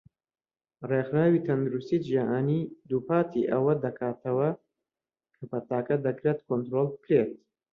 [0.89, 4.49] ڕێکخراوی تەندروستی جیهانی دووپاتی ئەوە دەکاتەوە
[5.35, 7.31] کە پەتاکە دەکرێت کۆنترۆڵ بکرێت.